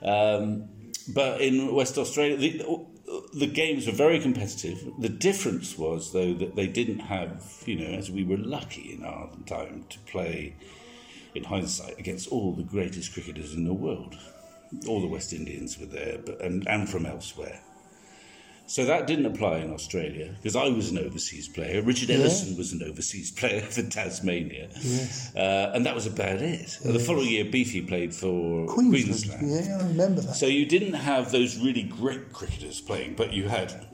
[0.03, 0.69] Um,
[1.09, 2.87] but in West Australia, the,
[3.35, 4.79] the games were very competitive.
[4.99, 9.05] The difference was, though, that they didn't have, you know, as we were lucky in
[9.05, 10.57] our time to play,
[11.35, 14.16] in hindsight, against all the greatest cricketers in the world.
[14.88, 17.61] All the West Indians were there, but, and, and from elsewhere.
[18.69, 21.83] So that didn't apply in Australia because I was an overseas player.
[21.83, 25.35] Richard Ellison was an overseas player for Tasmania, Yes.
[25.37, 26.77] uh, and that was about it.
[26.83, 29.41] The following year, Beefy played for Queensland.
[29.41, 29.67] Queensland.
[29.67, 30.35] Yeah, I remember that.
[30.35, 33.87] So you didn't have those really great cricketers playing, but you had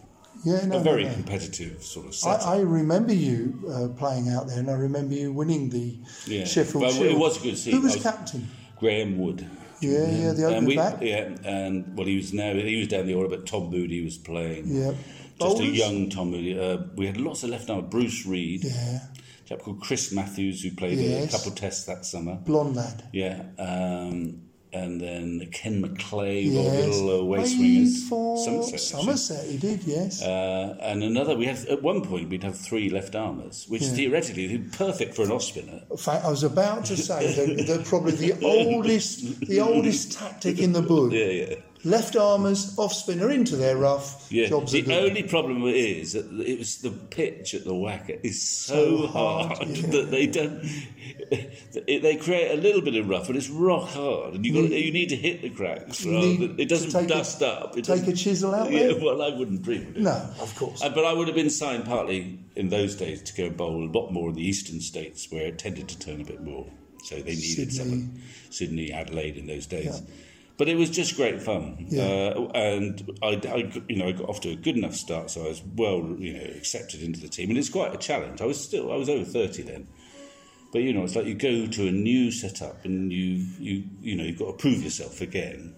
[0.45, 1.15] yeah, no, a very no, no.
[1.17, 2.47] competitive sort of I, setup.
[2.49, 6.45] I remember you uh, playing out there, and I remember you winning the Yeah.
[6.47, 7.73] Sheffield Well, it was a good season.
[7.75, 8.49] Who was was- captain?
[8.81, 9.47] Graeme Wood.
[9.83, 10.99] Yeah, yeah, the and opening we, back.
[11.03, 14.17] yeah, and well, he was now he was down the order, but Tom Moody was
[14.17, 14.65] playing.
[14.69, 14.93] Yeah.
[15.41, 16.59] Just a young Tom Moody.
[16.59, 17.89] Uh, we had lots of left arm.
[17.89, 19.01] Bruce Reid, Yeah,
[19.45, 21.29] a chap called Chris Matthews, who played Yes.
[21.35, 22.37] a couple of tests that summer.
[22.37, 23.03] blonde lad.
[23.13, 24.43] Yeah, um,
[24.73, 26.67] and then Ken MacLeay, Yes.
[26.67, 28.09] our little away Played swingers.
[28.45, 28.81] Somerset.
[28.81, 30.23] Somerset, he did, yes.
[30.23, 34.49] Uh, and another, we had at one point we'd have three left armers, which theoretically
[34.49, 35.83] would be perfect for an off spinner.
[35.91, 40.59] In fact, I was about to say that, that probably the oldest, the oldest tactic
[40.59, 41.13] in the book.
[41.13, 41.55] Yeah, yeah.
[41.85, 44.29] Left armers off spinner into their rough.
[44.31, 44.93] Yeah, Jobs the good.
[45.11, 49.57] only problem is that it was the pitch at the WACA is so, So hard,
[49.59, 49.87] hard, yeah.
[49.91, 50.63] that they don't.
[51.87, 54.93] They create a little bit of rough, but it's rock hard, and you got you
[54.93, 56.05] need to hit the cracks.
[56.05, 57.77] Rather it doesn't take a- dust up.
[57.77, 59.01] It Take a chisel out Yeah, there.
[59.01, 60.03] well, I wouldn't dream of it.
[60.03, 60.83] No, of course.
[60.83, 63.91] Uh, but I would have been signed partly in those days to go bowl a
[63.91, 66.67] lot more in the eastern states where it tended to turn a bit more.
[67.05, 67.43] So they needed
[67.73, 67.73] Sydney.
[67.75, 68.23] someone.
[68.51, 69.87] Sydney, Adelaide in those days.
[70.07, 70.15] Yeah.
[70.59, 72.03] But it was just great fun, Yeah.
[72.37, 75.45] uh, and I, I, you know, I got off to a good enough start, so
[75.45, 78.41] I was well, you know, accepted into the team, and it's quite a challenge.
[78.41, 79.89] I was still, I was over thirty then,
[80.73, 84.15] but you know, it's like you go to a new setup, and you, you, you
[84.17, 85.75] know, you've got to prove yourself again.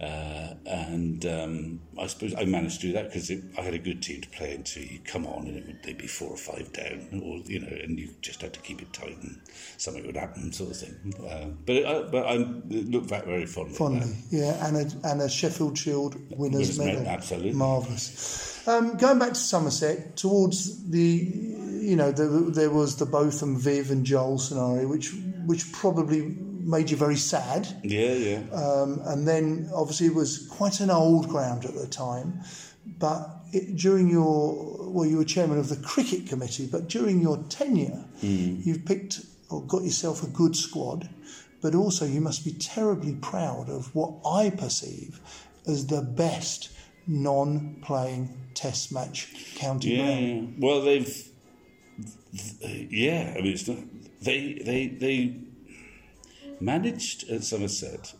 [0.00, 4.02] Uh, and um, I suppose I managed to do that because I had a good
[4.02, 4.80] team to play into.
[4.80, 7.68] You come on, and it would they'd be four or five down, or you know,
[7.68, 9.40] and you just had to keep it tight, and
[9.76, 11.14] something would happen, sort of thing.
[11.24, 13.74] Uh, but I, but I look back very fondly.
[13.74, 17.06] Fondly, yeah, and a, and a Sheffield Shield winners medal.
[17.06, 17.52] absolutely.
[17.52, 18.66] marvelous.
[18.66, 23.90] Um, going back to Somerset, towards the, you know, the, there was the Botham, Viv,
[23.90, 25.12] and Joel scenario, which
[25.46, 27.68] which probably made you very sad.
[27.82, 28.42] Yeah, yeah.
[28.52, 32.40] Um, and then obviously it was quite an old ground at the time,
[32.98, 37.42] but it, during your well, you were chairman of the cricket committee, but during your
[37.48, 41.08] tenure, you've picked or got yourself a good squad,
[41.60, 45.20] but also you must be terribly proud of what I perceive
[45.66, 46.70] as the best
[47.06, 50.42] non-playing Test match county Yeah, yeah.
[50.58, 51.28] Well, they've.
[52.32, 53.78] Yeah, I mean, it's not,
[54.22, 55.36] they they they
[56.60, 58.14] managed at Somerset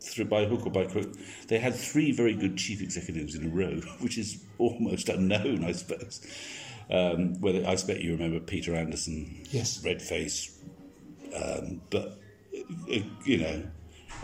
[0.00, 1.12] through by hook or by crook.
[1.48, 5.72] They had three very good chief executives in a row, which is almost unknown, I
[5.72, 6.20] suppose.
[6.90, 9.82] Um, whether I expect you remember Peter Anderson, Yes.
[9.84, 10.58] red face,
[11.34, 12.18] um, but
[12.92, 13.62] uh, you know,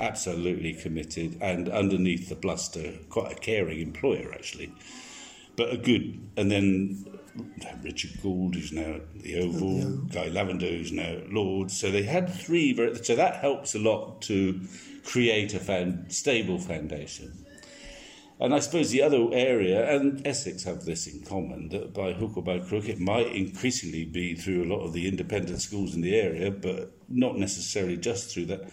[0.01, 4.73] absolutely committed and underneath the bluster, quite a caring employer actually
[5.57, 6.21] but a good.
[6.37, 7.07] And then
[7.83, 11.79] Richard Gould, who's now at the Oval, Guy Lavender, who's now at Lords.
[11.79, 12.73] So they had three.
[12.73, 14.61] Very, so that helps a lot to
[15.05, 17.47] create a fan, stable foundation.
[18.39, 22.37] And I suppose the other area, and Essex have this in common, that by hook
[22.37, 26.03] or by crook, it might increasingly be through a lot of the independent schools in
[26.03, 28.71] the area, but not necessarily just through that.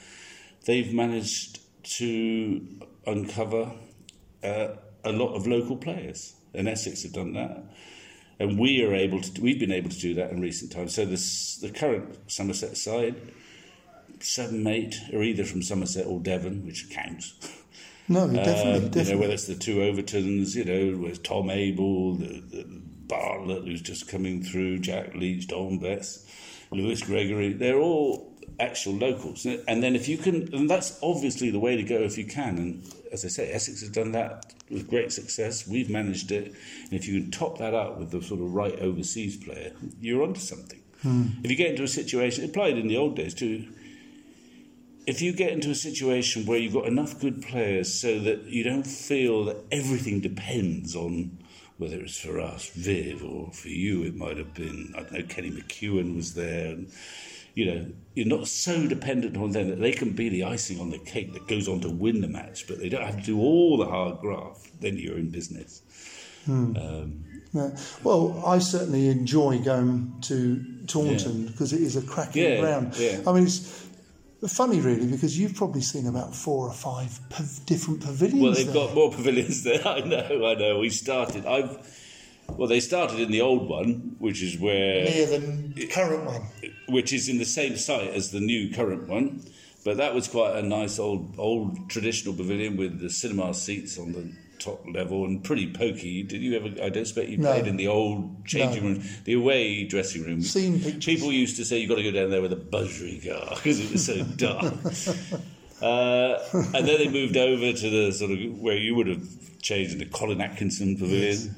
[0.65, 1.59] They've managed
[1.97, 3.71] to uncover
[4.43, 4.67] uh,
[5.05, 7.63] a lot of local players, and Essex have done that.
[8.43, 9.41] And we are able to.
[9.41, 10.93] We've been able to do that in recent times.
[10.93, 13.15] So this, the current Somerset side,
[14.19, 17.35] seven, eight, are either from Somerset or Devon, which counts.
[18.09, 22.15] No, definitely, Um, You know, whether it's the two Overtons, you know, with Tom Abell,
[22.15, 22.65] the, the
[23.07, 26.25] Bartlett who's just coming through, Jack Leach, Dom Bess,
[26.69, 29.45] Lewis Gregory, they're all actual locals.
[29.45, 32.57] And then if you can, and that's obviously the way to go if you can.
[32.57, 35.67] And as I say, Essex has done that with great success.
[35.67, 36.53] We've managed it.
[36.83, 40.23] And if you can top that up with the sort of right overseas player, you're
[40.23, 40.79] onto something.
[41.01, 41.27] Hmm.
[41.43, 43.67] If you get into a situation, it applied in the old days too
[45.05, 48.63] if you get into a situation where you've got enough good players so that you
[48.63, 51.37] don't feel that everything depends on
[51.77, 55.23] whether it's for us, Viv, or for you, it might have been, I don't know,
[55.23, 56.67] Kenny McEwan was there.
[56.69, 56.91] And,
[57.55, 57.85] you know,
[58.15, 61.33] you're not so dependent on them that they can be the icing on the cake
[61.33, 63.85] that goes on to win the match, but they don't have to do all the
[63.85, 64.79] hard graft.
[64.81, 65.81] Then you're in business.
[66.47, 67.69] Um, Yeah.
[68.03, 72.95] Well, I certainly enjoy going to Taunton because it is a cracking Yeah, ground.
[73.27, 73.85] I mean, it's
[74.47, 78.41] funny, really, because you've probably seen about four or five pav- different pavilions.
[78.41, 78.73] Well, they've there.
[78.87, 79.87] got more pavilions there.
[79.87, 80.79] I know, I know.
[80.79, 81.45] We started.
[81.45, 81.77] I've.
[82.49, 86.41] Well, they started in the old one, which is where, near the current one.
[86.87, 89.41] which is in the same site as the new current one,
[89.83, 94.11] but that was quite a nice old, old traditional pavilion with the cinema seats on
[94.13, 96.23] the top level and pretty pokey.
[96.23, 96.67] Did you ever?
[96.81, 97.51] I don't expect you No.
[97.51, 98.89] played in the old changing No.
[98.99, 100.41] room, the away dressing room.
[100.41, 101.03] Seen pictures.
[101.05, 103.91] People used to say you've got to go down there with a buzzrigar because it
[103.91, 104.73] was so dark.
[105.81, 106.39] Uh,
[106.73, 109.27] and then they moved over to the sort of where you would have
[109.61, 111.55] changed into Colin Atkinson Pavilion.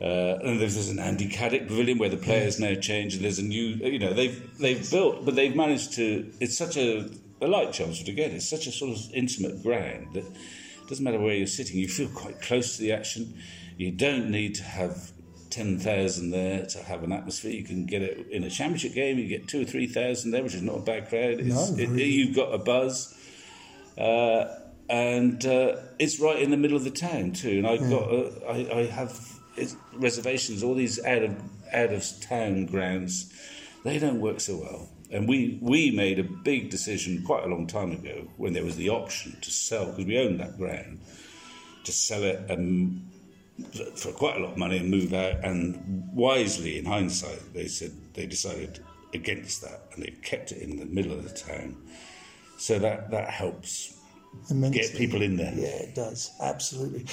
[0.00, 3.40] Uh, and there's, there's an Andy Caddick Pavilion where the players now change, and there's
[3.40, 6.30] a new, you know, they've they've built, but they've managed to.
[6.40, 8.30] It's such a, a like Chelmsford again.
[8.30, 11.88] It's such a sort of intimate ground that it doesn't matter where you're sitting, you
[11.88, 13.34] feel quite close to the action.
[13.76, 15.10] You don't need to have
[15.50, 17.50] ten thousand there to have an atmosphere.
[17.50, 19.18] You can get it in a championship game.
[19.18, 21.40] You get two or three thousand there, which is not a bad crowd.
[21.40, 22.04] It's, No, it, really.
[22.04, 23.14] you've got a buzz.
[23.96, 24.44] Uh,
[24.88, 27.58] and uh, it's right in the middle of the town too.
[27.58, 29.37] And I got uh, I, I have
[29.94, 30.62] reservations.
[30.62, 31.36] All these out of
[31.72, 33.32] out of town grounds,
[33.84, 34.88] they don't work so well.
[35.10, 38.76] And we we made a big decision quite a long time ago when there was
[38.76, 41.00] the option to sell because we owned that ground
[41.84, 43.04] to sell it and
[43.96, 45.44] for quite a lot of money and move out.
[45.44, 48.80] And wisely, in hindsight, they said they decided
[49.14, 51.76] against that and they kept it in the middle of the town.
[52.58, 53.96] So that that helps
[54.50, 54.80] Immensely.
[54.80, 55.54] get people in there.
[55.54, 56.30] Yeah, it does.
[56.40, 57.06] Absolutely.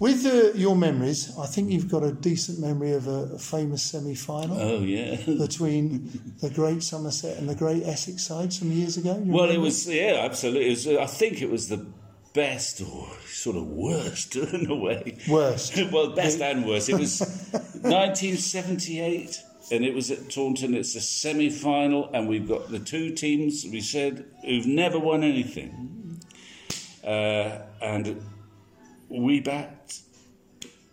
[0.00, 3.82] With uh, your memories, I think you've got a decent memory of a, a famous
[3.82, 5.16] semi final Oh yeah.
[5.26, 9.20] between the great Somerset and the great Essex side some years ago.
[9.22, 10.68] You Well, it was yeah, absolutely.
[10.68, 11.86] It was, uh, I think it was the
[12.32, 15.18] best or sort of worst in a way.
[15.28, 15.78] Worst.
[15.92, 16.88] well, best and worst.
[16.88, 17.20] It was
[17.50, 20.74] 1978, and it was at Taunton.
[20.74, 26.22] It's a semi-final, and we've got the two teams we said who've never won anything,
[27.04, 28.24] uh, and
[29.10, 29.76] we backed.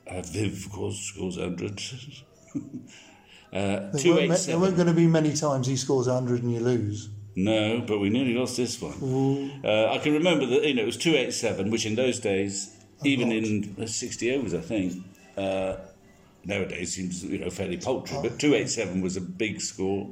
[0.09, 1.81] Uh, Viv, of course, scores hundred.
[2.55, 2.59] uh,
[3.51, 7.09] There weren't, there weren't going to be many times he scores 100 and you lose.
[7.35, 9.61] No, but we nearly lost this one.
[9.63, 12.19] Uh, I can remember that you know it was two eight seven, which in those
[12.19, 15.03] days, even in sixty overs, I think.
[15.37, 15.75] Uh,
[16.45, 20.09] nowadays seems you know fairly paltry, but two eight seven was a big score.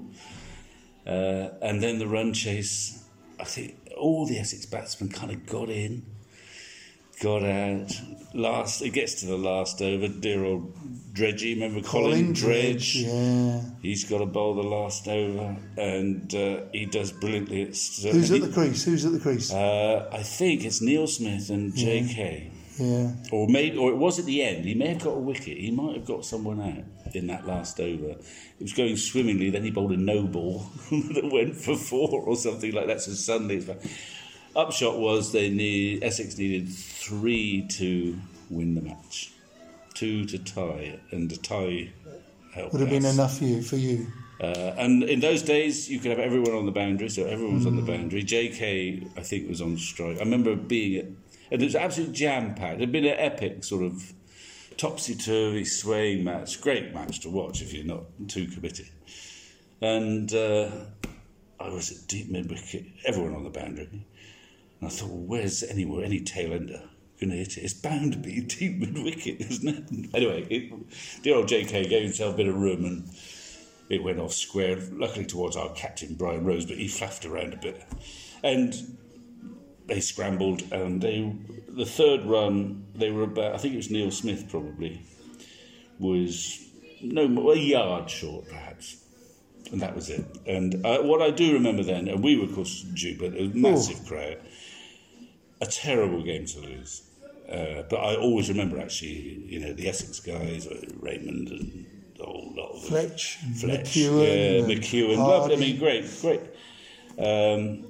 [1.07, 3.03] Uh, and then the run chase,
[3.39, 6.05] I think all the Essex batsmen kind of got in,
[7.21, 7.91] got out.
[8.33, 10.07] Last, it gets to the last over.
[10.07, 10.75] Dear old
[11.13, 12.95] Dredgy, remember Colin, Dredge?
[12.97, 13.61] Yeah.
[13.81, 17.61] He's got to bowl the last over, and uh, he does brilliantly.
[17.61, 18.83] At Who's at the crease?
[18.83, 19.53] Who's at the crease?
[19.53, 22.51] uh, I think it's Neil Smith and J.K.
[22.77, 23.11] yeah.
[23.31, 24.65] Or maybe, or it was at the end.
[24.65, 25.57] He may have got a wicket.
[25.57, 28.09] He might have got someone out in that last over.
[28.09, 29.49] It was going swimmingly.
[29.49, 32.99] Then he bowled a no ball that went for four or something like that.
[32.99, 33.77] So suddenly, it's back.
[34.55, 38.17] Upshot was they need Essex needed three to
[38.49, 39.31] win the match,
[39.93, 41.89] two to tie, and the tie
[42.53, 42.73] helped.
[42.73, 43.61] Would have been enough for you.
[43.61, 44.07] For you.
[44.41, 47.65] Uh, and in those days, you could have everyone on the boundary, so everyone was
[47.65, 47.87] on the Mm.
[47.87, 48.21] boundary.
[48.23, 50.17] JK, I think, was on strike.
[50.17, 51.05] I remember being at,
[51.51, 52.75] and it was absolutely jam packed.
[52.75, 54.13] It had been an epic sort of
[54.77, 56.59] topsy turvy swaying match.
[56.59, 58.87] Great match to watch if you're not too committed.
[59.81, 60.69] And uh,
[61.59, 64.05] I was at deep mid wicket, everyone on the boundary.
[64.79, 66.83] And I thought, well, where's anywhere, any tail ender
[67.19, 67.63] going to hit it?
[67.63, 70.09] It's bound to be deep and wicked, isn't it?
[70.15, 73.09] Anyway, it, dear old JK gave himself a bit of room and
[73.89, 77.57] it went off square, luckily towards our captain, Brian Rose, but he flapped around a
[77.57, 77.83] bit.
[78.43, 78.73] And
[79.85, 81.31] they scrambled, and they
[81.69, 85.01] the third run, they were about, I think it was Neil Smith probably,
[85.99, 86.65] was
[87.01, 89.01] no more, a yard short perhaps.
[89.71, 90.23] And that was it.
[90.45, 92.85] And uh, what I do remember then, and we were, of course,
[93.19, 94.39] but a massive crowd,
[95.65, 97.03] a terrible game to lose.
[97.49, 101.85] Uh, but I always remember actually, you know, the Essex guys, uh, Raymond and
[102.19, 102.89] a whole lot of them.
[102.89, 105.17] Fletch, and Fletch, McEwan, yeah, McEwan.
[105.17, 106.41] Lovely, I mean, great, great.
[107.19, 107.85] Um,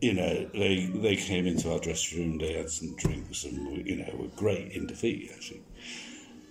[0.00, 2.38] you know, they they came into our dressing room.
[2.38, 5.62] They had some drinks, and you know, were great in defeat actually.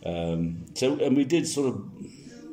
[0.05, 1.81] Um, so, and we did sort of,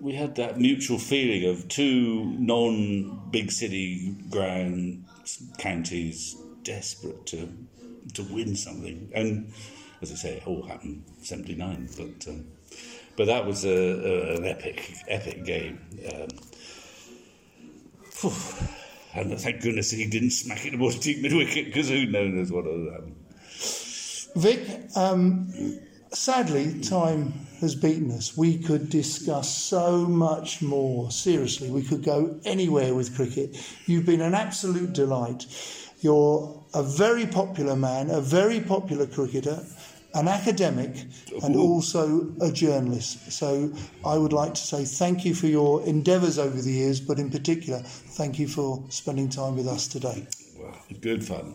[0.01, 5.05] we had that mutual feeling of two non-big city ground
[5.59, 7.49] counties desperate to
[8.13, 9.53] to win something, and
[10.03, 12.29] as I say, it all happened seventy nine, but.
[12.29, 12.47] Um,
[13.17, 15.79] but that was a, a, an epic, epic game.
[16.11, 16.29] Um,
[19.15, 22.65] and thank goodness he didn't smack it towards deep mid wicket because who knows what
[22.65, 23.15] would happen.
[24.37, 24.61] Vic,
[24.97, 25.53] um,
[26.13, 28.37] sadly, time has beaten us.
[28.37, 31.11] We could discuss so much more.
[31.11, 33.57] Seriously, we could go anywhere with cricket.
[33.87, 35.47] You've been an absolute delight.
[36.01, 39.65] You're a very popular man, a very popular cricketer,
[40.15, 41.05] an academic,
[41.43, 43.33] and also a journalist.
[43.33, 43.73] So
[44.05, 47.31] I would like to say thank you for your endeavours over the years, but in
[47.31, 50.27] particular, thank you for spending time with us today.
[50.59, 51.55] Well, good fun